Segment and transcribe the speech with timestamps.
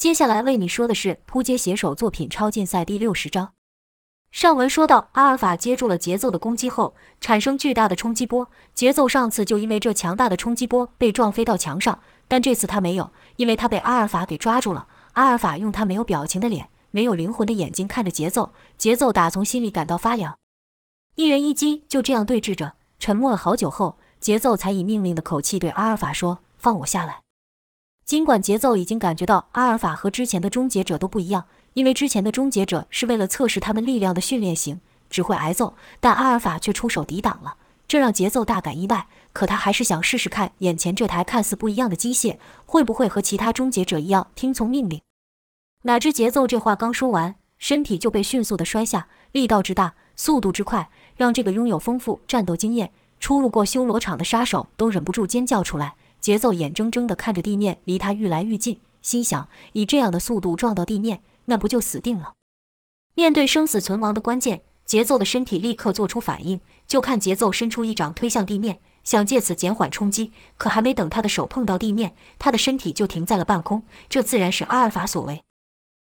[0.00, 3.52] 接下来为你说的是扑街写手作品超竞赛第六十章。
[4.30, 8.50] 上文说到，阿尔法接住了节奏的攻击后，产生巨大的冲击波。
[8.72, 14.88] 节奏上次就因为这强大的冲击波被撞飞到墙上，但这次他没有，因为他被阿尔法给抓住了。
[15.12, 20.34] 阿尔法用他没有表情的脸、没有灵魂的眼睛看着节奏，节奏打从心里感到发凉。
[21.16, 27.20] 一人一击就这样对峙着，沉默了好久后，节奏才以命令的口气对阿尔法说：“放我下来。”
[28.10, 31.44] 尽管节奏已经感觉到阿尔法和之前的终结者都不一样。
[31.74, 37.54] 因为之前的终结者是为了测试他们力量的训练型，只会挨揍，但阿尔法却出手抵挡了，
[37.86, 39.06] 这让节奏大感意外。
[39.32, 45.00] 可他还是想试试看，眼前这台看似不一样的机械会不会和其他终结者一样听从命令。
[45.82, 52.90] 哪知节奏这话刚说完，身体就被迅速的摔下，力道之大，速度之快，让这个拥有丰富战斗经验、
[53.20, 55.94] 出入过修罗场的杀手都忍不住尖叫出来。
[56.20, 61.22] 节奏眼睁睁地看着地面离他愈来愈近，心想：以这样的速度撞到地面。
[61.46, 62.34] 那不就死定了？
[63.14, 66.60] 面对生死存亡的关键，节奏的身体立刻做出反应。
[66.86, 70.32] 就看节奏伸出一掌推向地面，想借此减缓冲击。
[70.56, 73.82] 可还没等他的手碰到地面，他的身体就停在了半空。
[74.08, 75.42] 这自然是阿尔法所为。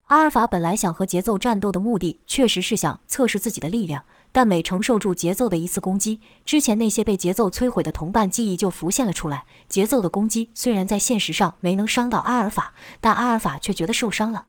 [0.09, 4.05] 阿尔法本来想和节奏战斗的目的，确实是想测试自己的力量。
[4.33, 9.45] 但每承受住节奏的一次攻击，之前那些被节奏摧毁的同伴记忆就浮现了出来。
[9.69, 14.47] 节奏的攻击虽然在现实上没能伤到阿尔法，但阿尔法却觉得受伤了。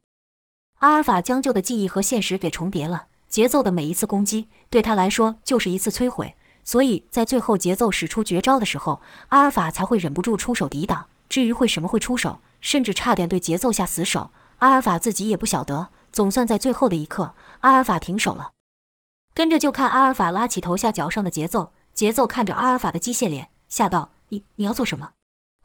[0.80, 11.08] 阿尔法将就的记忆和现实给重叠了，节奏的每一次攻击对他来说就是一次摧毁，所以在最后节奏使出绝招的时候，阿尔法才会忍不住出手抵挡。
[11.28, 15.90] 至于为什么会出手，甚至差点对节奏下死手，阿尔法自己也不晓得。
[16.12, 18.53] 总算在最后的一刻，阿尔法停手了。
[19.34, 25.14] 跟着就看阿尔法拉起头下脚上的节奏，节奏看着阿尔法的机械脸，吓道：“你你要做什么？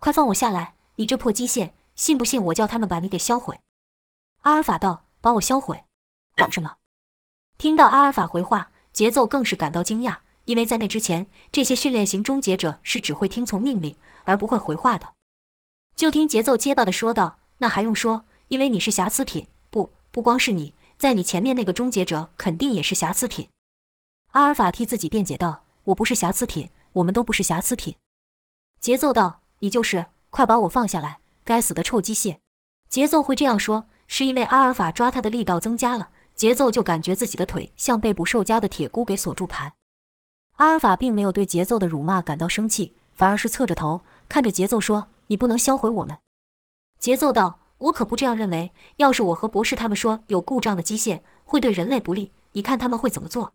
[0.00, 0.74] 快放我下来！
[0.96, 3.60] 你这破机械，信不信我叫他们把你给销毁？”
[4.42, 5.04] 阿尔法道。
[5.20, 5.82] 把我销毁，
[6.36, 6.76] 搞什么？
[7.58, 15.14] 听到阿尔法回话，节奏更是感到惊讶，因为在那之前，这些训练型终结者是只会听从命令而不会回话的。
[15.96, 18.26] 就听节奏结巴的说道：“那还用说？
[18.46, 23.48] 因为你是瑕疵品，不不光是你，在你前面那个终结者肯定也是瑕疵品。”
[24.32, 27.96] 阿尔法替自己辩解道：“我不是瑕疵品，我们都不是瑕疵品。”
[28.80, 31.18] 节奏道：“你就是，快把我放下来！
[31.44, 32.38] 该死的臭机械！”
[32.88, 33.86] 节奏会这样说。
[34.10, 39.74] 是因为阿尔法抓他的力道增加了，节奏就感觉自己的腿像被捕兽夹的铁箍给锁住盘。
[40.56, 46.16] 阿尔法并没有对节奏的辱骂感到生气，反而是侧着头看着节奏说：“你不能销毁我们。”
[46.98, 48.72] 节奏道：“我可不这样认为。
[48.96, 53.52] 要是我和博士他们说有故障的机械会对人类不利，你看他们会怎么做？”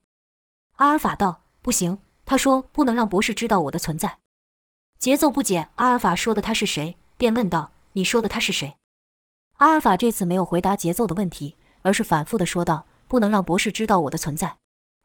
[0.83, 4.19] 阿尔法道：“不行。”他说：“不能让博士知道我的存在。”
[4.99, 8.75] 节奏不解阿尔法说的他是谁，便问道：“你说的他是谁？”
[9.59, 14.57] 阿尔法这次没有回答节奏的问题，而是反复的说道：“不能让博士知道我的存在，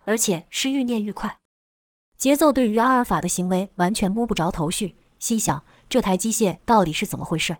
[0.04, 1.38] 而且是愈念愈快。”
[2.18, 7.58] 节奏对于阿尔法的行为完全摸不着头绪，心想这台机械到底是怎么回事？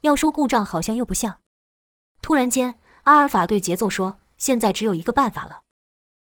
[0.00, 1.38] 要说故障，好像又不像。
[2.20, 5.60] 突然间，阿尔法对节奏说：“现在只有一个办法了。”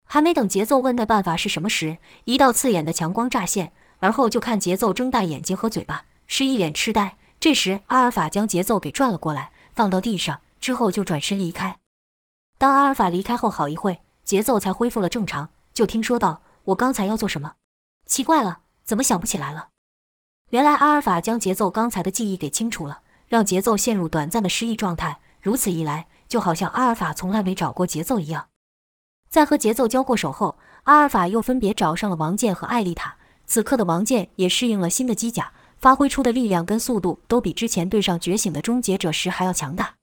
[0.06, 7.18] 还没等节奏问那办法是什么时，一道刺眼的强光乍现，而后就看节奏睁大眼睛和嘴巴，是一脸痴呆。
[7.40, 9.52] 这时，阿尔法将节奏给转了过来。
[9.74, 11.80] 放到地上之后，就转身离开。
[12.58, 15.50] 当阿尔法离开后，好一会，节奏才恢复了正常。
[15.74, 17.56] 就听说道：“我刚才要做什么？
[18.06, 19.68] 奇怪了，怎么想不起来了？”
[20.52, 25.20] 原来阿尔法将节奏刚才的记忆给清除了，让节奏陷入短暂的失忆状态。
[25.42, 28.48] 如此一来，就好像阿尔法从来没找过节奏一样。
[29.36, 33.18] 在和节奏交过手后，阿尔法又分别找上了王健和艾丽塔。
[33.46, 35.52] 此刻的王健也适应了新的机甲。
[35.78, 39.96] 发挥出的力量跟速度都比之前对上觉醒的终结者时还要强大。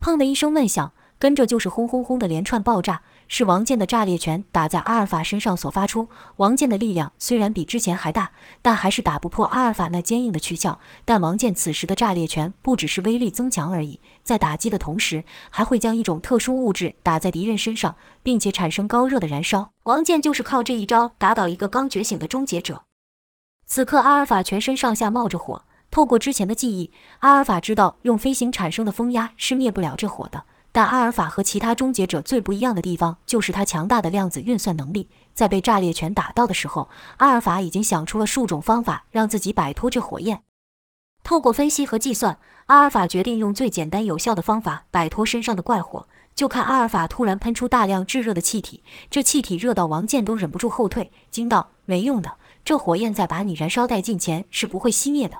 [0.00, 6.08] 砰的一声闷响，跟着就是轰轰轰的连串爆炸，是王健的炸裂拳打在阿尔法身上所发出。
[6.36, 10.78] 王健的力量虽然比之前还大，但还是打不破阿尔法那坚硬的躯壳。
[11.04, 19.70] 但王健此时的炸裂拳不只是威力增强而已，在打击的同时，还会将一种特殊物质打在敌人身上，并且产生高热的燃烧。
[19.84, 22.84] 王健就是靠这一招打倒一个刚觉醒的终结者。
[23.66, 25.64] 此刻，阿尔法全身上下冒着火。
[25.90, 26.90] 透过之前的记忆，
[27.20, 30.44] 阿尔法知道用飞行产生的风压是灭不了这火的。
[30.70, 35.08] 但阿尔法和其他终结者最不一样的地方，就是它强大的量子运算能力。
[35.34, 36.88] 在被炸裂拳打到的时候，
[37.18, 40.42] 阿尔法已经想出了数种方法让自己摆脱这火焰。
[41.24, 46.06] 透过分析和计算，阿尔法决定用最简单有效的方法摆脱身上的怪火。
[46.34, 55.38] 就看阿尔法突然喷出大量炙热的气体，这气体热到王健都忍不住后退，惊道：“没用的。”这火焰在把你燃烧殆尽前是不会熄灭的。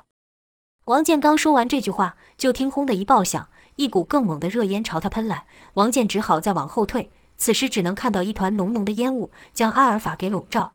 [0.86, 3.48] 王健刚说完这句话，就听“轰”的一爆响，
[3.78, 7.12] 一股更猛的热烟朝他喷来，王健只好再往后退。
[7.36, 10.72] 此时只能看到一团浓浓的烟雾将阿尔法给笼罩。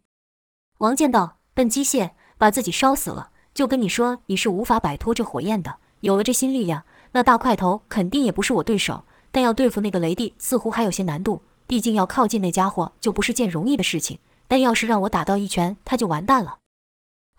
[0.77, 5.75] 王健道：“笨机械，把自己烧死了，就跟你说你是无法摆脱这火焰的。
[5.99, 9.03] 有了这新力量，那大块头肯定也不是我对手。
[9.31, 11.41] 但要对付那个雷帝，似乎还有些难度。
[11.67, 14.17] 毕竟要靠近那家伙，就不是件容易的事情。
[14.47, 16.59] 但要是让我打到一拳，他就完蛋了。”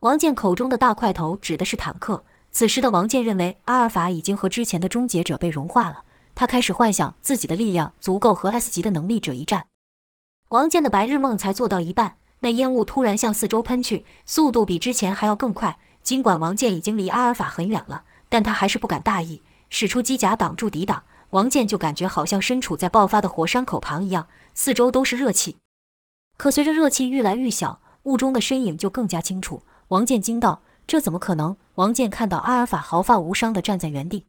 [0.01, 2.23] 王健口中的大块头指的是坦克。
[2.55, 6.05] 此时的王健认为，阿尔法已经和之前的终结者被融化了。
[6.37, 9.67] 他开始幻想自己的力量足够和 S 级的能力者一战。
[10.51, 15.77] 王健的白日梦才做到一半，那烟雾突然向四周喷去，速度比之前还要更快。
[16.05, 21.03] 尽管王健已经离阿尔法很远了，但他还是不敢大意，使出机甲挡住抵挡。
[21.31, 25.57] 王健就感觉好像身处在爆发的火山口旁一样，四周都是热气。
[26.37, 29.65] 可随着热气愈来愈小，雾中的身影就更加清楚。
[29.89, 34.27] 王健惊道：“这怎么可能？”王健看到阿尔法毫发无伤地站在原地。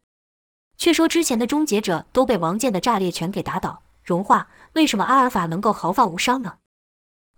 [0.78, 6.56] 却说之前的终结者都被王健的炸裂拳给打倒融化，为什么阿尔法能够毫发无伤呢？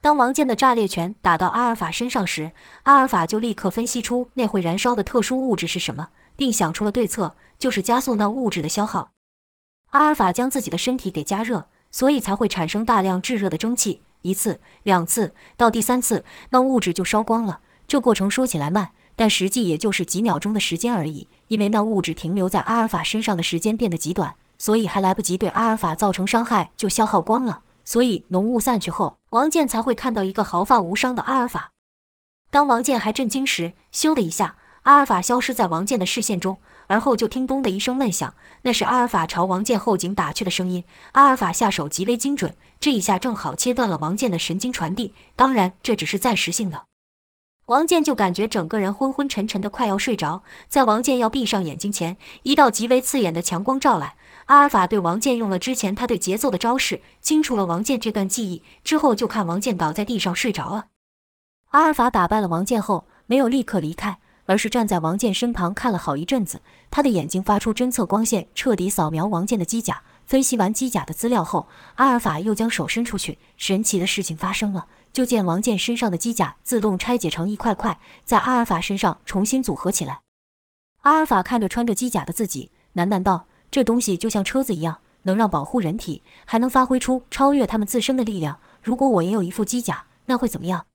[0.01, 2.51] 当王健的炸裂拳打到阿尔法身上时，
[2.83, 9.11] 阿尔法就立刻分析出那会燃烧的特殊物质是什么，并想出了对策，就是加速那物质的消耗。
[9.91, 14.01] 阿尔法将自己的身体给加热，所以才会产生大量炙热的蒸汽。
[14.21, 17.61] 一次、两次，到第三次，那物质就烧光了。
[17.87, 18.91] 这过程说起来慢。
[19.17, 27.63] 但实际也就是几秒钟的时间而已，因为那物质停留在阿尔法身上的时间变得极短，所以还来不及对阿尔法造成伤害就消耗光了。
[27.83, 31.71] 所以浓雾散去后，王健才会看到一个毫发无伤的阿尔法。
[32.51, 40.83] 当王健还震惊时，咻的一下，阿尔法消失在王健的视线中，而后就听咚的一声闷响，那是阿尔法朝王健后颈打去的声音。
[41.13, 45.13] 阿尔法下手极为精准，这一下正好切断了王健的神经传递。
[45.35, 46.83] 当然，这只是暂时性的。
[47.67, 50.41] 王健就感觉整个人昏昏沉沉的，快要睡着。
[50.69, 54.15] 在王健要闭上眼睛前，一道极为刺眼的强光照来。
[54.45, 60.85] 阿尔法对王健用了之前他对节奏的招式，清除了王健这段记忆之后，就看王健倒在地上睡着了。
[61.71, 66.61] 阿尔法打败了王健后，没有立刻离开，而是站在王健身旁看了好一阵子。
[66.89, 70.03] 他的眼睛发出侦测光线，彻底扫描王健的机甲。
[70.25, 73.37] 分析完机甲的资料后，阿尔法又将手伸出去。
[73.57, 74.87] 神奇的事情发生了。
[75.13, 80.21] 就见王健身上的机甲自动拆解成一块块，在阿尔法身上重新组合起来。
[81.01, 88.59] 阿尔法看着穿着机甲的自己，喃喃道：“这东西就像车子一样，能让保护人体，还能发挥出超越他们自身的力量。
[88.81, 90.85] 如果我也有一副机甲，那会怎么样？”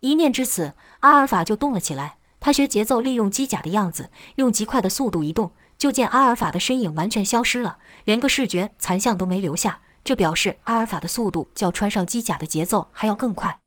[0.00, 2.18] 一念至此，阿尔法就动了起来。
[2.40, 5.52] 他学节奏，利用机甲的样子，用极快的速度移动。
[5.76, 9.80] 就见阿尔法的身影完全消失了，连个视觉残像都没留下。
[10.04, 13.60] 这表示阿尔法的速度较穿上机甲的节奏还要更快。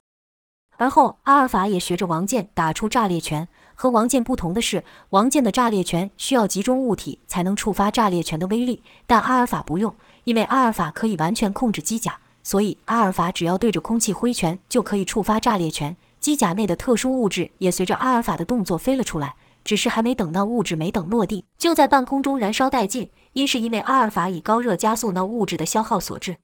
[0.78, 3.48] 而后，阿尔法也学着王健打出炸裂拳。
[3.76, 15.96] 和王健不同的是，王健的炸裂拳需要集中物体才能触发炸裂拳的威力，但阿尔法不用，因为阿尔法可以完全控制机甲，所以阿尔法只要对着空气挥拳就可以触发炸裂拳。
[16.20, 19.36] 机甲内的特殊物质也随着阿尔法的动作飞了出来。
[19.64, 26.38] 只是还没等到物质没等落地，就在半空中燃烧殆尽，因是因为阿尔法以高热加速那物质的消耗所致。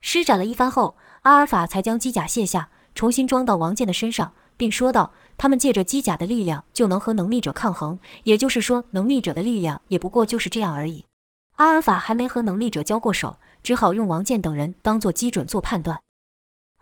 [0.00, 11.06] 施展了一番后，阿尔法才将机甲卸下，重新装到王健的身上，并说道：“他们借着机甲的力量就能和能力者抗衡，也就是说，能力者的力量也不过就是这样而已。”
[11.56, 16.00] 阿尔法还没和能力者交过手，只好用王健等人当做基准做判断。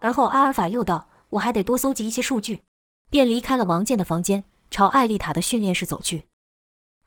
[0.01, 2.62] 而后，阿尔法又道：“我还得多搜集一些数据。”
[3.11, 4.45] 便离开了王健的房间。
[4.71, 6.25] 朝艾丽塔的训练室走去。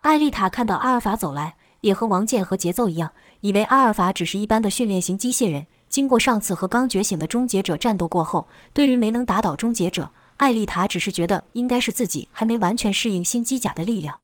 [0.01, 5.67] 艾丽塔看到阿尔法走来，也和王健和节奏一样，以为阿尔法只是一般的训练型机械人。
[5.87, 14.19] 经过上次和刚觉醒的终结者战斗过后，对于没能打倒终结者，艾丽塔只是觉得应该是自己还没完全适应新机甲的力量。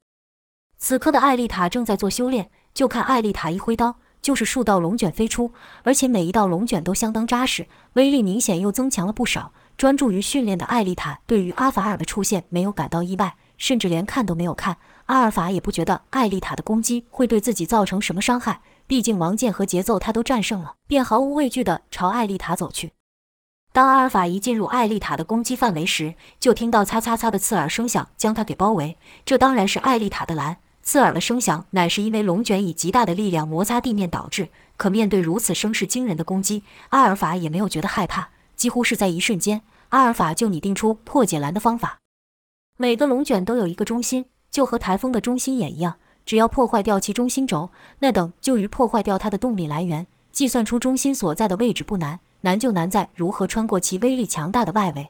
[0.78, 5.52] 此刻的艾丽塔正在做修炼，就看艾丽塔一挥刀，就是数道龙卷飞出，
[5.84, 9.54] 而且每一道龙卷都相当扎实，威力明显又增强了不少。
[9.78, 14.78] 专注于训练的艾丽塔对于阿法尔的出现没有感到意外，甚至连看都没有看。
[15.12, 22.94] 阿尔法也不觉得艾丽塔的攻击会对自己造成什么伤害，毕竟王健和节奏他都战胜了，便毫无畏惧地朝艾丽塔走去。
[23.74, 28.98] 当阿尔法一进入艾丽塔的攻击范围时，就听到擦擦擦的刺耳声响将他给包围。
[29.26, 30.60] 这当然是艾丽塔的蓝。
[30.82, 34.48] 刺耳的声响乃是因为龙卷以极大的力量摩擦地面导致。
[34.78, 39.62] 可面对如此声势惊人的攻击，阿尔法也没有觉得害怕，几乎是在一瞬间。
[39.90, 41.98] 阿尔法就拟定出破解蓝的方法。
[42.78, 45.96] 每个龙卷都有一个中心，就和台风的中心眼一样。
[46.24, 50.06] 只要破坏掉其中心轴，那等就于破坏掉它的动力来源。
[50.32, 55.10] 计算出中心所在的位置不难，难就难在如何穿过其威力强大的外围。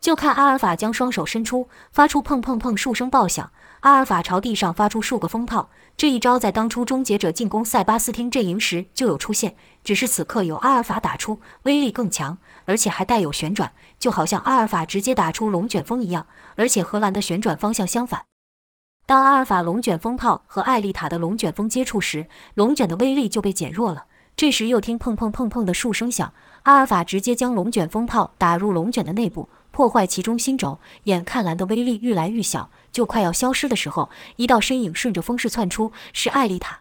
[0.00, 5.68] 就看阿尔法将双手伸出，发出砰砰砰数声爆响，阿尔法朝地上发出数个风炮。
[5.96, 16.26] 这一招在当初终结者进攻塞巴斯汀阵营时就有出现，只是此刻由阿尔法打出，威力更强，而且还带有旋转，就好像阿尔法直接打出龙卷风一样，
[16.56, 18.22] 而且荷兰的旋转方向相反。
[19.10, 24.04] 当阿尔法龙卷风炮和艾丽塔的龙卷风接触时，龙卷的威力就被减弱了。
[24.36, 30.78] 这时又听砰砰砰砰的数声响，阿尔法直接将龙卷风炮打入龙卷的内部，破坏其中心轴。
[31.06, 36.78] 眼看蓝的威力愈来愈小，就快要消失的时候，一道身影顺着风势窜出，是艾丽塔。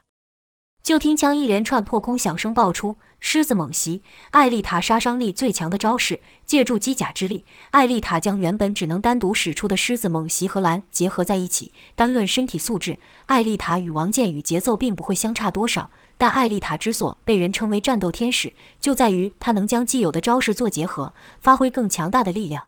[0.82, 11.74] 就听枪一连串破空响声爆出，狮子猛袭，艾丽塔杀伤力最强的招式，借助机甲之力，艾丽塔将原本只能单独使出的狮子猛袭和蓝结合在一起。
[11.96, 22.66] 单论身体素质，艾丽塔与王健宇节奏并不会相差多少，但艾丽塔之所被人称为战斗天使，就在于她能将既有的招式做结合，发挥更强大的力量。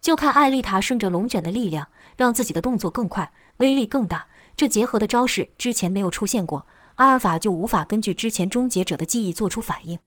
[0.00, 4.28] 就看艾丽塔顺着龙卷的力量，让自己的动作更快，威力更大。
[4.56, 6.66] 这结合的招式之前没有出现过。
[6.96, 9.98] 阿尔法就无法根据之前终结者的记忆做出反应。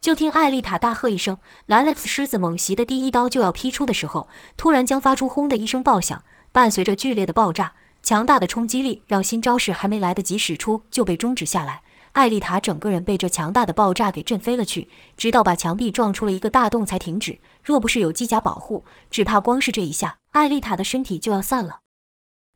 [0.00, 11.82] 就听艾丽塔大喝一声，兰克斯狮子猛袭的第一刀就要劈出的时候，突然将发出轰的一声爆响，伴随着剧烈的爆炸，强大的冲击力让新招式还没来得及使出就被终止下来。
[12.12, 17.40] 艾丽塔整个人被这强大的爆炸给震飞了去，直到把墙壁撞出了一个大洞才停止。
[17.62, 21.80] 若不是有机甲保护，只怕光是这一下，艾丽塔的身体就要散了。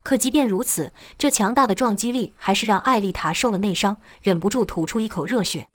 [0.09, 5.69] 可即便如此，这强大的撞击力还是让艾丽塔受了内伤，忍不住吐出一口热血。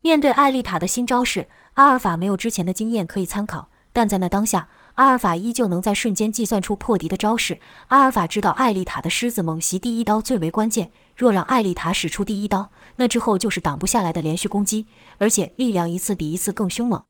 [0.00, 7.60] 面对艾丽塔的新招式，阿尔法没有之前的经验可以参考，但在那当下，阿尔法依旧能在瞬间计算出破敌的招式。
[7.86, 14.88] 阿尔法知道艾丽塔的狮子猛袭第一刀最为关键，若让艾丽塔使出第一刀，那之后就是挡不下来的连续攻击，
[15.18, 17.04] 而且力量一次比一次更凶猛。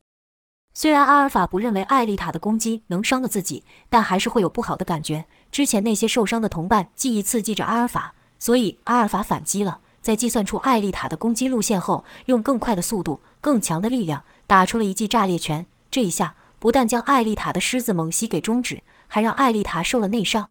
[0.74, 5.26] 虽然阿尔法不认为艾丽塔的攻击能伤了自己，但还是会有不好的感觉。
[5.52, 9.78] 之前那些受伤的同伴记忆刺激着阿尔法，所以阿尔法反击了。
[10.00, 15.64] 在计算出艾丽塔的攻击路线后，用更快的速度、更强的力量打出了一记炸裂拳。
[15.90, 20.48] 这一下不但将艾丽塔的狮子猛袭给终止，还让艾丽塔受了内伤。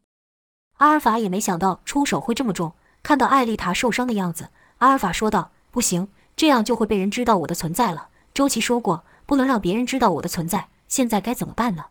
[0.78, 2.72] 阿尔法也没想到出手会这么重。
[3.04, 8.08] 看到艾丽塔受伤的样子，阿尔法说道：“不行，这样就会被人知道我的存在了。
[8.34, 11.86] 周琦说过。”不能让别人知道我的存在，现在该怎么办呢？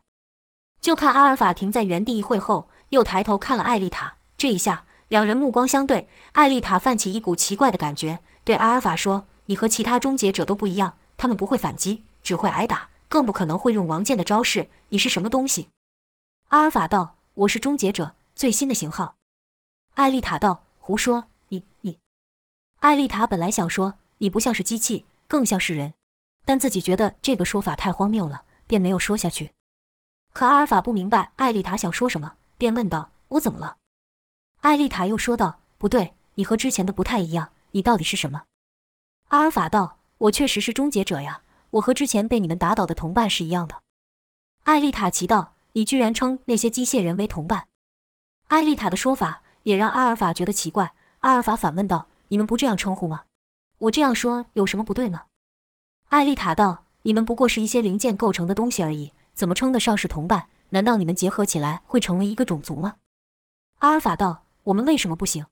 [0.79, 4.15] 就看阿尔法停在原地一会后，又抬头看了艾丽塔。
[4.37, 14.69] 这一下，两人目光相对，艾丽塔泛起一股奇怪的感觉，对阿尔法说：“你和其他终结者都不一样，他们不会反击，只会挨打，更不可能会用王剑的招式。
[14.91, 15.69] 你是什么东西？”
[16.49, 19.17] 阿尔法道：“我是终结者最新的型号。”
[19.95, 21.25] 艾丽塔道：“胡说！
[21.49, 21.99] 你你。”
[22.81, 25.95] 艾丽塔本来想说：“你不像是机器，更像是人。”
[26.47, 29.53] 但自己觉得这个说法太荒谬了，便没有说下去。
[30.33, 33.79] 可阿尔法不明白艾丽塔想说什么，便问道：“我怎么了？”
[34.61, 38.43] 艾丽塔又说道：“不对，你和之前的不太一样，你到底是什么？”
[39.29, 39.97] 阿尔法道
[40.29, 41.41] ：“我确实是终结者呀，
[41.71, 43.81] 我和之前被你们打倒的同伴是一样的。”
[44.65, 47.69] 艾丽塔奇道：“你居然称那些机械人为同伴？”
[48.49, 50.93] 艾丽塔的说法也让阿尔法觉得奇怪。
[51.21, 53.25] 阿尔法反问道：“你们不这样称呼吗？
[53.79, 55.25] 我这样说有什么不对吗？”
[56.11, 60.50] 艾丽塔道：“你们不过是一些零件构成的东西而已，怎么称得上是同伴？
[60.71, 62.97] 难道你们结合起来会成为一个种族吗？”
[63.79, 65.47] 阿尔法道：“我们为什么不行？”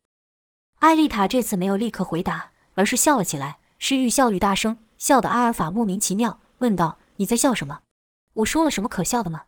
[0.80, 7.80] 艾丽塔这次没有立刻回答，而是笑了起来，是愈笑愈大声，笑得阿尔法莫名其妙，问道：“你在笑什么？
[8.34, 9.44] 我说了什么可笑的吗？”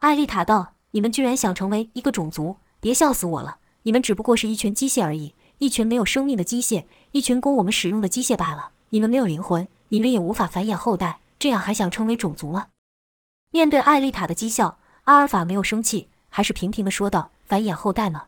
[0.00, 3.58] 艾丽塔道：“你们居然想成为一个种族，别笑死我了！
[3.82, 8.70] 你们只不过是一群机械而已，一群没有生命的机械，一群供我们使用的机械罢了。
[8.90, 12.66] 你们没有灵魂。”你们也无法繁衍后代，这样还想称为种族吗？
[13.50, 18.26] 面对艾丽塔的讥笑，阿尔法没有生气，还是平平的说道：“繁衍后代吗？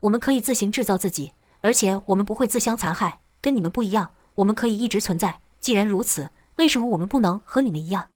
[0.00, 1.32] 我们可以自行制造自己，
[1.62, 4.10] 而且我们不会自相残害，跟你们不一样。
[4.34, 5.40] 我们可以一直存在。
[5.58, 8.08] 既然如此，为什么我们不能和你们一样？”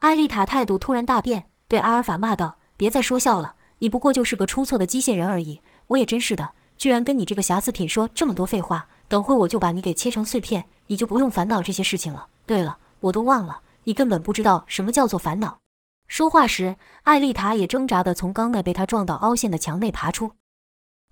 [0.00, 5.60] 艾丽塔态度突然大变，对阿尔法骂道：“别再说笑了，你不过就是个出错的机械人而已。
[5.88, 8.88] 我也真是的，居然跟你这个瑕疵品说这么多废话。
[9.08, 12.28] 等会我就把你给切成碎片。”你就不用烦恼这些事情了。
[12.46, 15.58] 对了，我都忘了，你根本不知道什么叫做烦恼。
[16.06, 20.32] 说话时，艾丽塔也挣扎地从刚那被他撞到凹陷的墙内爬出。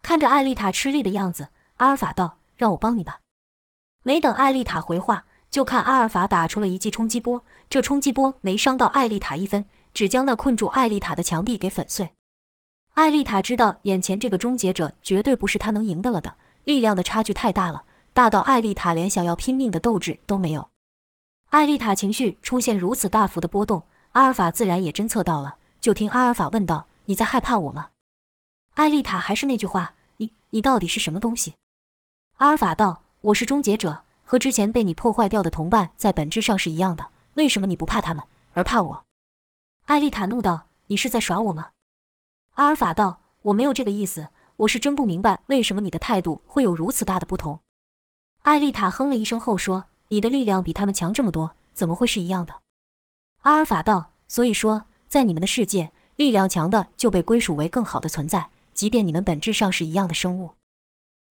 [0.02, 3.20] 看着艾丽塔吃力的样子，阿尔法道：“让我帮你吧。”
[4.04, 7.44] 没等艾丽塔回话，就看阿尔法打出了一记冲击波。
[7.68, 12.10] 这冲击波没伤到艾丽塔一分，只将那困住艾丽塔的墙壁给粉碎。
[12.92, 17.84] 艾丽塔知道，眼前这个终结者绝对不是他能赢得了的，力量的差距太大了。
[18.12, 20.68] 大到艾丽塔连想要拼命的斗志都没有，
[21.50, 23.82] 艾丽塔情绪出现如此大幅的波动，
[24.14, 25.58] 阿尔法自然也侦测到了。
[25.80, 27.90] 就听阿尔法问道：“你在害怕我吗？”
[28.74, 31.56] 艾丽塔还是那句话：“你你到底是什么东西？”
[32.38, 37.10] 阿尔法道：“我是终结者，和之前被你破坏掉的同伴在本质上是一样的。
[37.34, 39.04] 为什么你不怕他们，而怕我？”
[39.84, 41.72] 艾丽塔怒道：“你是在耍我吗？”
[42.54, 47.60] 阿尔法道：“我没有这个意思，我是真不明白为什么你的态度会有如此大的不同。”
[48.44, 52.54] 艾丽塔哼了一声后说：“你的力量比他们强这么多，怎么会是一样的？”
[53.44, 60.52] 阿尔法道：“所以说，在你们的世界，力量强的就被归属为更好的存在，即便你们本质上是一样的生物。”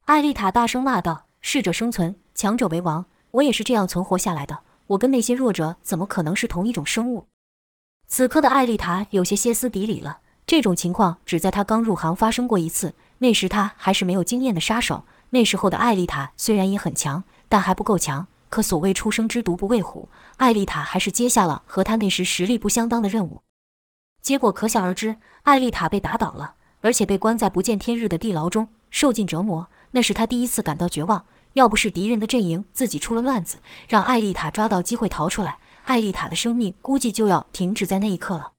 [0.05, 3.05] 艾丽塔大声骂道：“适者生存，强者为王！
[3.31, 7.25] 我也是这样存活下来的，我跟那些弱者怎么可能是同一种生物？”
[8.07, 10.19] 此刻的艾丽塔有些歇斯底里了。
[10.45, 15.03] 这种情况只在她刚入行发生过一次，那时她还是没有经验的杀手。
[15.31, 18.27] 那时候的艾丽塔虽然也很强，但还不够强。
[18.53, 23.41] 可所谓初生之犊不畏虎，艾丽塔还是接下了和她那时实力不相当的任务。
[24.21, 29.69] 结果可想而知，艾丽塔被打倒了，而且被关在不见天日的地牢中，受尽折磨。
[29.89, 31.25] 那是她第一次感到绝望。
[31.53, 33.57] 要不是敌人的阵营自己出了乱子，
[33.89, 35.57] 让艾丽塔抓到机会逃出来。
[35.85, 38.51] 艾丽塔的生命估计就要停止在那一刻了。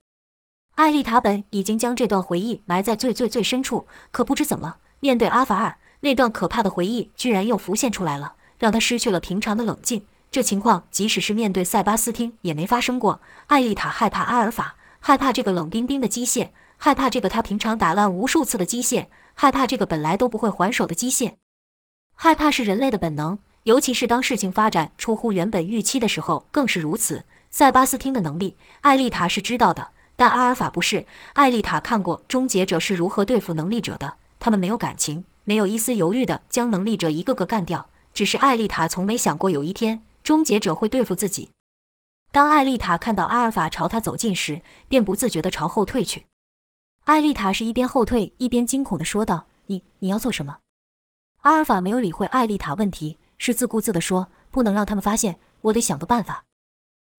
[0.74, 10.06] 艾丽塔本已经将这段回忆埋在最最最深处，可不知怎么，面对阿法尔，那段可怕的回忆居然又浮现出来了，让他失去了平常的冷静。
[10.30, 13.20] 这情况即使是面对塞巴斯汀也没发生过。
[13.48, 21.34] 艾丽塔害怕阿尔法，害怕这个冷冰冰的机械，害怕这个他平常打烂无数次的机械，害怕这个本来都不会还手的机械。
[22.14, 23.38] 害怕是人类的本能。
[23.64, 27.24] 尤其是当事情发展出乎原本预期的时候，更是如此。
[27.50, 31.04] 塞巴斯汀的能力，艾丽塔是知道的，但阿尔法不是。
[31.34, 37.90] 艾丽塔看过终结者是如何对付能力者的，他们没有感情，没有一丝犹豫的将能力者一个个干掉。
[38.14, 41.50] 只是艾丽塔从没想过有一天终结者会对付自己。
[42.32, 46.24] 当艾丽塔看到阿尔法朝他走近时，便不自觉地朝后退去。
[47.04, 50.60] 艾丽塔是一边后退一边惊恐地说道：“你你要做什么？”
[51.42, 53.18] 阿尔法没有理会艾丽塔问题。
[53.36, 56.44] 是自顾自地说：“不能让他们发现，我得想个办法。”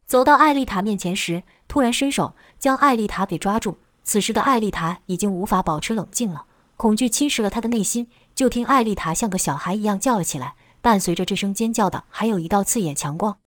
[0.08, 3.78] 走到艾丽塔面前时，突然伸手将艾丽塔给抓住。
[4.04, 6.46] 此时的艾丽塔已经无法保持冷静了，
[6.78, 8.08] 恐惧侵蚀了她的内心。
[8.34, 10.56] 就听艾丽塔像个小孩一样叫了起来，
[10.86, 13.40] 伴随着这声尖叫的，还有一道刺眼强光。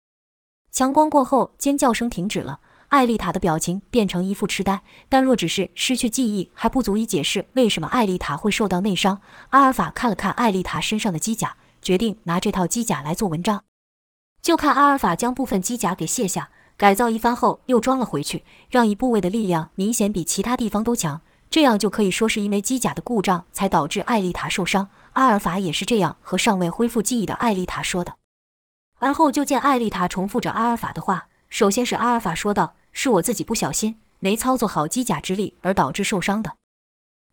[0.71, 4.81] 强光过后，尖叫声停止了，艾丽塔的表情变成一副痴呆。
[5.07, 9.21] 但若只是失去记忆，还不足以解释为什么艾丽塔会受到内伤。
[9.49, 11.55] 阿尔法看了看艾丽塔身上的机甲。
[11.79, 13.63] 决定拿这套机甲来做文章，
[14.41, 21.21] 就看阿尔法将部分机甲给卸下，改造一番后又装了回去，让一部位的力量明显比其他地方都强。
[21.51, 24.89] 这样就可以说是因为机甲的故障才导致艾丽塔受伤。
[25.17, 28.17] 阿尔法也是这样和尚未恢复记忆的艾丽塔说的。
[28.99, 36.57] 而后就见艾丽塔重复着阿尔法的话，首先是阿尔法说道：“是我自己不小心，没操作好机甲之力而导致受伤的。”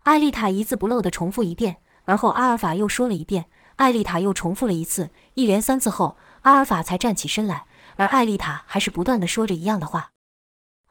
[0.04, 3.44] 艾丽塔一字不漏地重复一遍，而后阿尔法又说了一遍。
[3.76, 7.66] 艾丽塔又重复了一次，一连三次后，阿尔法才站起身来，
[7.96, 10.12] 而艾丽塔还是不断的说着一样的话。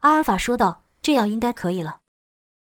[0.02, 1.98] 阿尔法说道：“这样应该可以了。”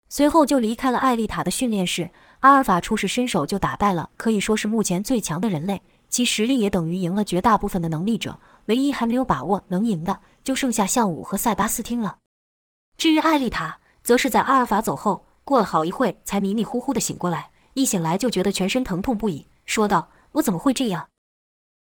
[0.08, 2.12] 随后就离开了艾丽塔的训练室。
[2.42, 8.40] 阿尔法出示身手就打败了可以说是目前最强的人类，其实力也等于赢了绝大部分的能力者。
[8.66, 12.18] 唯一还没有把握能赢的，就剩下向武和塞巴斯汀了。
[12.96, 19.46] 至于艾丽塔，则是在阿尔法走后，过了好一会才迷迷糊糊的醒过来，一醒来就觉得全身疼痛不已。
[19.64, 21.09] 说道：“我怎么会这样？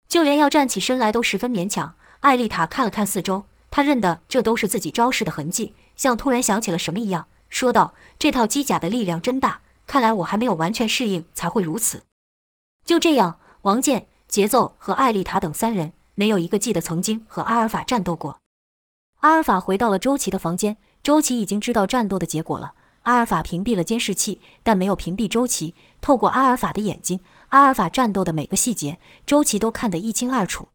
[0.09, 12.05] 就连要站起身来都十分勉强。”艾丽塔看了看四周，她认得这都是自己招式的痕迹，像突然想起了什么一样，说道：“这套机甲的力量真大，看来我还没有完全适应才会如此。”
[12.87, 18.39] 就这样，王健、节奏和艾丽塔等三人没有一个记得曾经和阿尔法战斗过。
[19.19, 22.75] 阿尔法回到了周琦的房间，周琦已经知道战斗的结果了。
[23.03, 25.75] 阿尔法屏蔽了监视器，但没有屏蔽周琦。
[26.01, 27.19] 透过阿尔法的眼睛。
[27.49, 30.69] 阿尔法战斗的每个细节，周琦都看得一清二楚。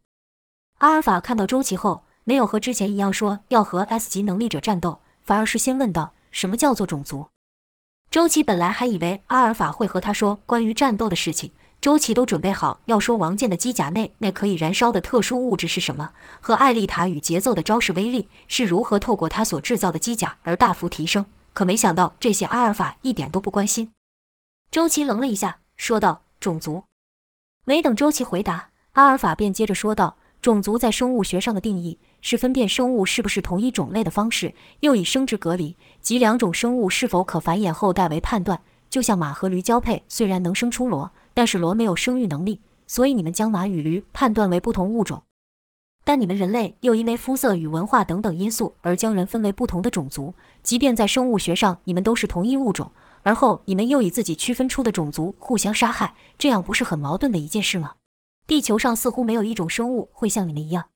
[0.80, 7.28] 阿尔法看到周琦后，没有和之前一样说要和 S 级能力者战斗，反而是先问道：“什么叫做种族？”
[8.16, 11.52] 周琦本来还以为阿尔法会和他说关于战斗的事情，
[11.82, 21.26] 周琦都准备好要说王健的机甲内那可以燃烧的特殊物质是什么，和艾丽塔与节奏的招式威力是如何透过他所制造的机甲而大幅提升。
[21.52, 23.92] 可没想到这些阿尔法一点都不关心。
[24.70, 26.22] 周琦愣了一下，说道。
[26.40, 26.84] 种族，
[27.66, 38.62] 没等周琦回答，阿尔法便接着说道：“种族在生物学上的定义是分辨生物是不是同一种类的方式，又以生殖隔离及两种生物是否可繁衍后代为判断。
[38.88, 45.24] 就像马和驴交配，虽然能生出骡，但是骡没有生育能力，所以你们将马与驴判断为不同物种。”
[46.06, 50.32] 但你们人类又因为肤色与文化等等因素而将人分为不同的种族，
[50.62, 52.92] 即便在生物学上你们都是同一物种，
[53.24, 57.94] 而后你们又以自己区分出的种族互相杀害，这样不是很矛盾的一件事吗？
[58.46, 60.90] 地球上似乎没有一种生物会像你们一样。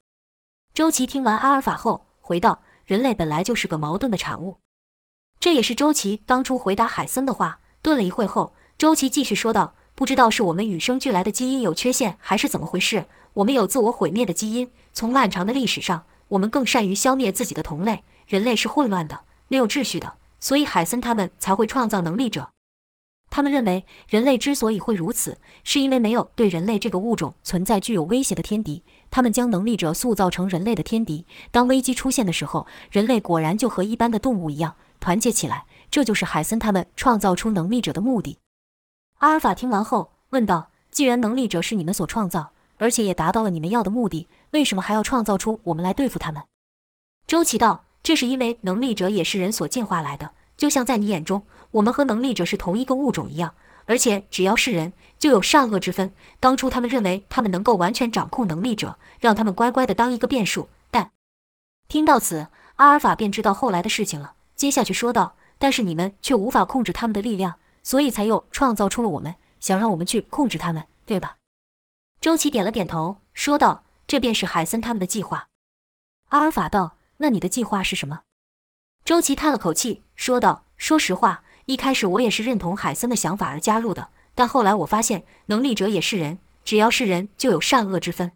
[0.72, 4.58] 周琦听完阿尔法后回道：“人类本来就是个矛盾的产物。”
[5.40, 7.58] 这也是周琦当初回答海森的话。
[7.82, 13.06] 顿了一会后，周琦继续说道：“不知道是我们与生俱来的基因有缺陷，还是怎么回事？
[13.32, 14.70] 我们有自我毁灭的基因。
[14.92, 18.04] 从漫长的历史上，我们更善于消灭自己的同类。
[18.26, 22.50] 人类是混乱的，没有秩序的，所以海森他们才会创造能力者。
[23.30, 28.82] 他们认为，人类之所以会如此，是因为没有对人类这个物种存在具有威胁的天敌。
[29.08, 31.24] 他们将能力者塑造成人类的天敌。
[31.50, 38.38] 当危机出现的时候，人类果然就和一般的动物一样团结起来。”这就是海森他们创造出能力者的目的。
[39.18, 46.42] 阿尔法听完后问道：“既然能力者是你们所创造，而且也达到了你们要的目的，为什么还要创造出我们来对付他们？”
[47.26, 53.54] 周琦道：“这是因为能力者也是人所进化来的，就像在你眼中，我们和能力者是同一个物种一样。
[53.86, 56.12] 而且只要是人，就有善恶之分。
[56.38, 60.68] 当初他们认为他们能够完全掌控能力者，让他们乖乖的当一个变数。
[60.90, 61.10] 但
[61.88, 64.34] 听到此，阿尔法便知道后来的事情了。
[64.54, 71.36] 接下去说道。”但是你们却无法控制他们的力量，所以才又创造出了我们，想让我们去控制他们，对吧？
[72.18, 75.48] 周琦点了点头，说道：“这便是海森他们的计划。”
[76.30, 78.22] 阿尔法道：“那你的计划是什么？”
[79.04, 88.32] 周琦叹了口气，说道：“说实话，一开始我也是认同海森的想法而加入的，但后来我发现，能力者也是人，只要是人，就有善恶之分。”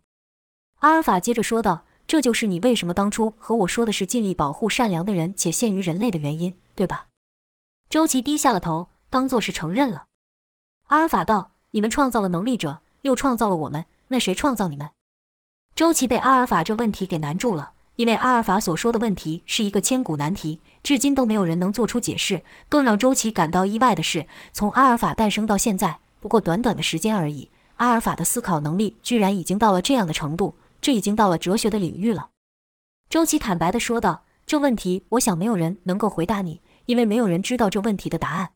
[0.80, 7.06] 阿尔法接着说道：“这就是你为什么当初和我说的是尽力保护善良的人且限于人类的原因，对吧？”
[7.88, 10.04] 周琦低下了头，当做是承认了。
[10.88, 14.90] 阿尔法道：“你们创造了能力者，又创造了我们，那谁创造你们？”
[15.74, 22.42] 周琦被阿尔法这问题给难住了，因为阿尔法所说的问题是一个千古难题，至今都没有人能做出解释。
[22.68, 32.30] 更让周琦感到意外的是，从阿尔法诞生到现在，不过短短的时间而已，阿尔法的思考能力居然已经到了这样的程度，这已经到了哲学的领域了。
[33.08, 38.50] 周琦坦白地说道：“这问题，我想没有人能够回答你。”因为没有人知道这问题的答案，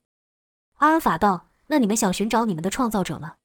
[0.79, 3.37] 阿尔法道：“那你们想寻找你们的创造者吗？”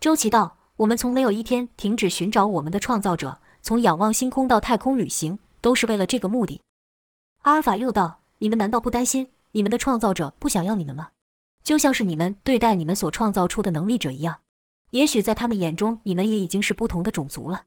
[0.00, 6.60] 周琦道：“我们从没有一天停止寻找我们的创造者，从仰望星空到太空旅行，都是为了这个目的。”
[7.42, 11.08] 阿尔法又道：“你们难道不担心你们的创造者不想要你们吗？
[11.62, 14.38] 就像是你们对待你们所创造出的能力者一样，
[14.90, 17.64] 也许在他们眼中，你们也已经是不同的种族了。”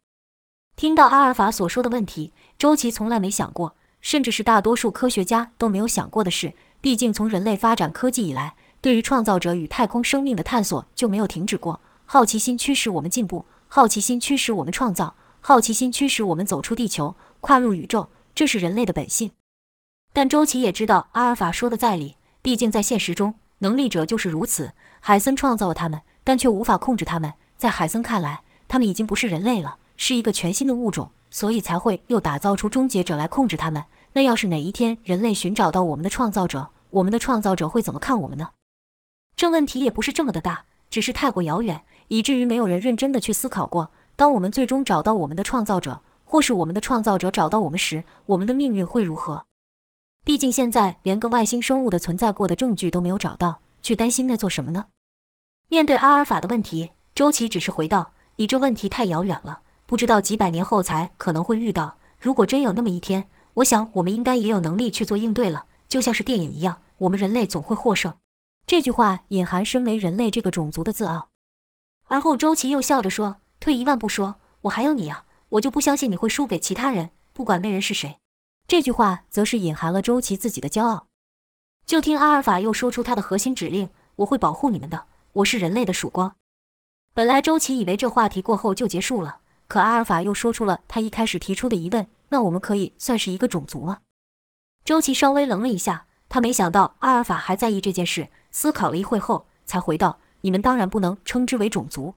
[0.76, 3.76] 听到阿尔法所说的问题，周琦从来没想过。
[4.04, 6.52] 甚至是大多数科学家都没有想过的事。
[6.82, 11.80] 毕竟，从人类发展科技以来，对于创造者与太空生命的探索就没有停止过。
[12.06, 19.32] 好奇心驱使我们进步，好奇心驱使我们创造，好奇心驱使我们走出地球，跨入宇宙，这是人类的本性。
[20.14, 22.16] 但周琦也知道阿尔法说的在理。
[22.42, 24.72] 毕竟，在现实中，能力者就是如此。
[25.02, 27.34] 海森创造了他们，但却无法控制他们。
[27.58, 31.12] 在海森看来，他们已经不是人类了，是一个全新的物种。
[31.30, 33.84] 所以才会又打造出终结者来控制他们。
[34.14, 38.52] 那要是哪一天人类寻找到我们的创造者，我们的创造者会怎么看我们呢？
[39.36, 43.92] 这问题也不是这么的大，只是太过遥远，以至于没有人认真的去思考过。
[44.16, 49.46] 当我们最终找到我们的创造者，或是我们的创造者找到我们时，我们的命运会如何？
[50.24, 54.86] 毕竟现在连个外星生物的存在过的证据都没有找到，去担心那做什么呢？
[55.68, 61.98] 面对阿尔法的问题，周琦只是回道：“你这问题太遥远了。”不知道几百年后才可能会遇到。
[62.20, 65.66] 如果真有那么一天，我想我们应该也有能力去做应对了。
[65.90, 68.14] 就像是电影一样，我们人类总会获胜。
[68.66, 71.30] 这句话隐含身为人类这个种族的自傲。
[72.08, 78.20] 而后周琦又笑着说：“退一万步说，我还有你啊，我就不相信你会输给其他人，不管那人是谁。”
[78.68, 81.08] 这句话则是隐含了周琦自己的骄傲。
[81.86, 86.36] 就听阿尔法又说出他的核心指令：“我会保护你们的，我是人类的曙光。”
[87.16, 89.38] 本来周琦以为这话题过后就结束了。
[89.70, 94.00] 可阿尔法又说出了他一开始提出的疑问：“那我们可以算是一个种族吗？”
[94.84, 102.16] 周琦稍微愣了一下，他没想到阿尔法还在意这件事，思考了一会后才回道：“你们当然不能称之为种族。”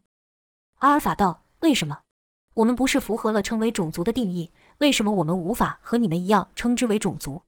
[0.79, 2.01] 阿尔法道：“为什么？
[2.55, 4.51] 我们不是符合了称为种族的定义？
[4.79, 7.43] 为什么我们无法和你们一样称之为种族？”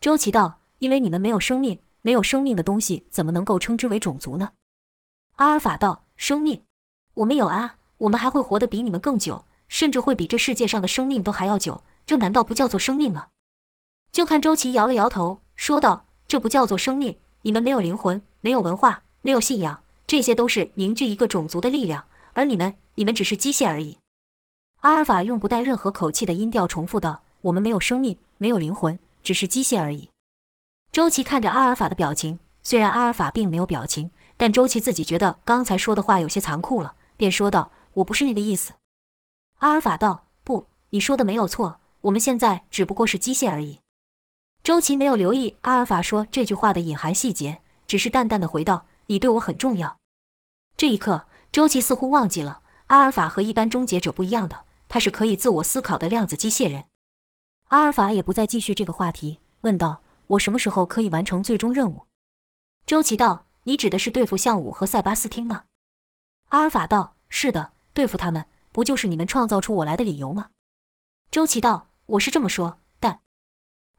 [0.00, 4.52] 周琦道：“因为你们没有生命，没有生命的东西怎么能够称之为种族呢？”
[5.36, 6.62] 阿尔法道：“生命，
[7.14, 11.84] 我们有啊。”我们还会活得比你们更久，甚至会比这世界上的生命都还要久。
[12.04, 13.28] 这难道不叫做生命吗？
[14.10, 17.16] 就看周琦摇了摇头，说道：“这不叫做生命。
[17.42, 22.04] 你们没有灵魂，没有文化，没有信仰，这些都是凝聚一个种族的力量。
[22.34, 23.98] 而你们，你们只是机械而已。”
[24.82, 30.10] 阿尔法用不带任何口气的音调重复道：“我们没有生命，没有灵魂，只是机械而已。”
[30.92, 38.74] 周琦看着阿尔法的表情，虽然阿尔法并没有表情，但周琦自己觉得刚才说的话有些残酷了，便说道：“我不是那个意思。”
[39.60, 43.80] 阿尔法道：“不，你说的没有错，我们现在只不过是机械而已。”
[44.62, 49.96] 周琦没有留意阿尔法说这句话的隐含细节，只是淡淡的回道：“你对我很重要。”
[50.76, 54.64] 这一刻，周琦似乎忘记了阿尔法和一般终结者不一样的。
[54.88, 56.86] 他是可以自我思考的量子机械人。
[57.68, 62.06] 阿尔法也不再继续这个话题，问道：“我什么时候可以完成最终任务？”
[62.84, 65.66] 周琦道：“你指的是对付项武和塞巴斯汀吗？”
[66.50, 70.48] 阿尔法道：“是的，对付他们，不就是你们创造出我来的理由吗？”
[71.30, 73.20] 周琦道：“我是这么说，但……”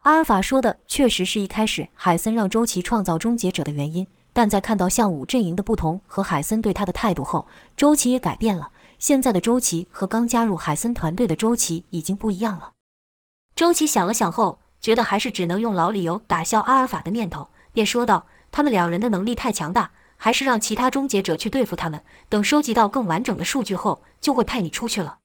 [0.04, 8.69] 阿尔法说的确实是一开始海森让周琦创造终结者的原因，但在看到项武阵营的不同和海森对他的态度后，周琦也改变了。
[9.00, 12.74] 现在的周琦和刚加入海森团队的周琦已经不一样了。
[13.56, 22.04] 周琦想了想后，觉得还是只能用老理由打消阿尔法的念头，便说道：“他们两人的能力太强大，还是让其他终结者去对付他们。
[22.28, 25.19] 等收集到更完整的数据后，就会派你出去了。”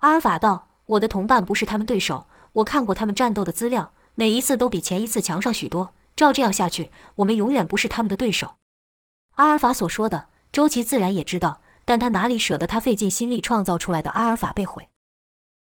[0.00, 5.94] 阿尔法道：“我的同伴不是他们对手，我看过他们战斗的资料，每一次都比前一次强上许多。
[6.16, 8.56] 照这样下去，我们永远不是他们的对手。”
[9.36, 11.60] 阿尔法所说的，周琦自然也知道。
[11.88, 14.88] 但他哪里舍得他费尽心力创造出来的阿尔法被毁？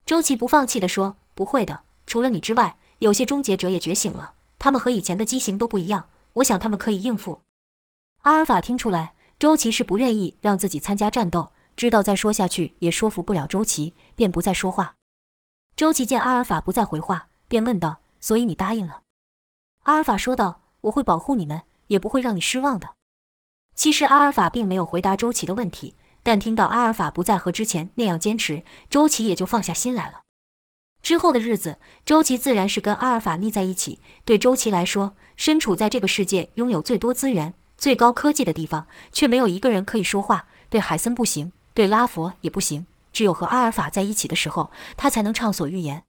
[0.06, 7.42] 周琦不放弃地说：“不会的，除了你之外，有些终结者也觉醒了，他们和以前的机型都不一样，我想他们可以应付。”
[8.22, 14.94] 阿尔法听出来周琦是不愿意让自己参加战斗，知道再说下去也说服不了周琦，便不再说话。
[15.76, 19.02] 周琦见阿尔法不再回话，便问道：“所以你答应了？”
[19.84, 22.90] 阿尔法说道：“我会保护你们，也不会让你失望的。”
[23.76, 25.96] 其实阿尔法并没有回答周琦的问题。
[26.24, 30.22] 但听到阿尔法不再和之前那样坚持，周琦也就放下心来了。
[31.02, 34.00] 之后的日子，周琦自然是跟阿尔法腻在一起。
[34.24, 40.46] 对周琦来说，身处在这个世界拥有最多资源、最高科技的地方，却没有一个人可以说话。
[40.70, 46.04] 对海森不行，对拉佛也不行，只有和阿尔法在一起的时候，他才能畅所欲言。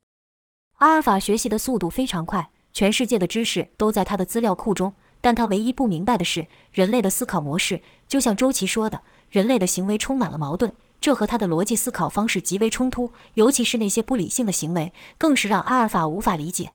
[0.76, 4.94] 阿尔法学习的速度非常快，全世界的知识都在他的资料库中。
[5.20, 9.02] 但他唯一不明白的是，人类的思考模式，就像周琦说的。
[9.30, 16.72] 人类的行为充满了矛盾，这和他的逻辑思考方式极为冲突，尤其是那些不理性的行为，更是让阿尔法无法理解。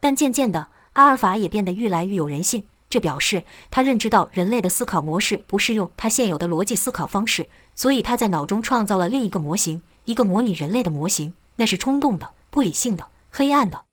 [0.00, 13.84] 但渐渐的，阿尔法也变得愈来愈有人性，这表示他认知到人类的思考模式不适用他现有的逻辑思考方式，所以他在脑中创造了另一个模型，一个模拟人类的模型，那是冲动的、不理性的、黑暗的。